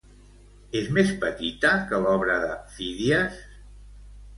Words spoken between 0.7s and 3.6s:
És més petita que l'obra de Fídies?